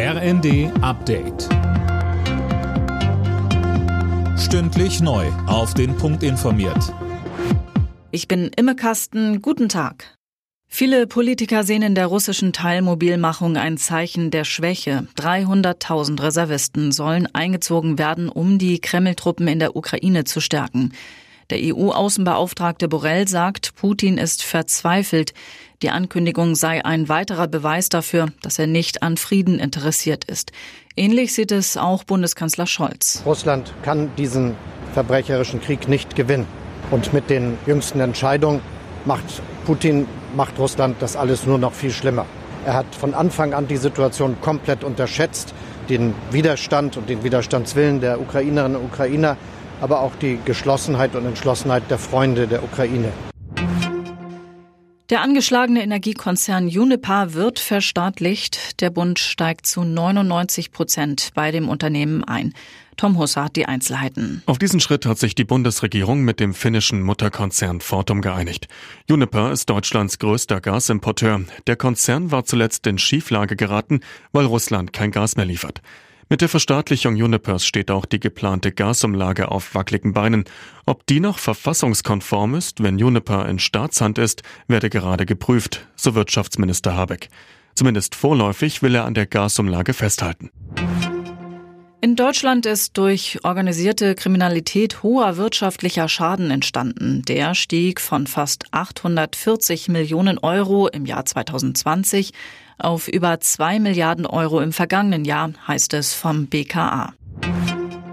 [0.00, 1.48] RND Update.
[4.38, 5.26] Stündlich neu.
[5.48, 6.94] Auf den Punkt informiert.
[8.12, 9.42] Ich bin Imme Kasten.
[9.42, 10.16] Guten Tag.
[10.68, 15.08] Viele Politiker sehen in der russischen Teilmobilmachung ein Zeichen der Schwäche.
[15.16, 20.92] 300.000 Reservisten sollen eingezogen werden, um die Kreml-Truppen in der Ukraine zu stärken.
[21.50, 25.32] Der EU-Außenbeauftragte Borrell sagt, Putin ist verzweifelt.
[25.80, 30.52] Die Ankündigung sei ein weiterer Beweis dafür, dass er nicht an Frieden interessiert ist.
[30.94, 33.22] Ähnlich sieht es auch Bundeskanzler Scholz.
[33.24, 34.56] Russland kann diesen
[34.92, 36.46] verbrecherischen Krieg nicht gewinnen.
[36.90, 38.60] Und mit den jüngsten Entscheidungen
[39.06, 39.24] macht
[39.64, 42.26] Putin, macht Russland das alles nur noch viel schlimmer.
[42.66, 45.54] Er hat von Anfang an die Situation komplett unterschätzt,
[45.88, 49.38] den Widerstand und den Widerstandswillen der Ukrainerinnen und Ukrainer
[49.80, 53.12] aber auch die Geschlossenheit und Entschlossenheit der Freunde der Ukraine.
[55.10, 58.82] Der angeschlagene Energiekonzern Uniper wird verstaatlicht.
[58.82, 62.52] Der Bund steigt zu 99 Prozent bei dem Unternehmen ein.
[62.98, 64.42] Tom Husser hat die Einzelheiten.
[64.44, 68.68] Auf diesen Schritt hat sich die Bundesregierung mit dem finnischen Mutterkonzern Fortum geeinigt.
[69.08, 71.42] Uniper ist Deutschlands größter Gasimporteur.
[71.66, 74.00] Der Konzern war zuletzt in Schieflage geraten,
[74.32, 75.80] weil Russland kein Gas mehr liefert.
[76.30, 80.44] Mit der Verstaatlichung Unipers steht auch die geplante Gasumlage auf wackeligen Beinen.
[80.84, 86.94] Ob die noch verfassungskonform ist, wenn Uniper in Staatshand ist, werde gerade geprüft, so Wirtschaftsminister
[86.94, 87.30] Habeck.
[87.74, 90.50] Zumindest vorläufig will er an der Gasumlage festhalten.
[92.02, 97.22] In Deutschland ist durch organisierte Kriminalität hoher wirtschaftlicher Schaden entstanden.
[97.26, 102.32] Der stieg von fast 840 Millionen Euro im Jahr 2020
[102.78, 107.12] auf über 2 Milliarden Euro im vergangenen Jahr, heißt es vom BKA.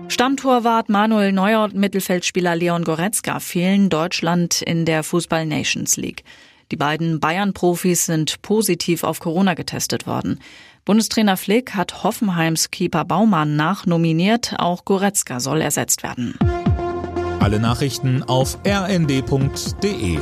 [0.07, 6.23] Stammtorwart Manuel Neuer und Mittelfeldspieler Leon Goretzka fehlen Deutschland in der Fußball Nations League.
[6.71, 10.39] Die beiden Bayern-Profis sind positiv auf Corona getestet worden.
[10.83, 14.55] Bundestrainer Flick hat Hoffenheims Keeper Baumann nachnominiert.
[14.57, 16.37] Auch Goretzka soll ersetzt werden.
[17.39, 20.19] Alle Nachrichten auf rnd.de